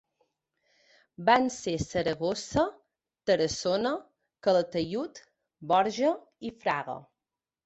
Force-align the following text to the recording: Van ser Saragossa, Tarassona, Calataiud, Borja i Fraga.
Van 1.25 1.43
ser 1.55 1.73
Saragossa, 1.83 2.63
Tarassona, 3.31 3.93
Calataiud, 4.49 5.23
Borja 5.75 6.17
i 6.51 6.53
Fraga. 6.67 6.99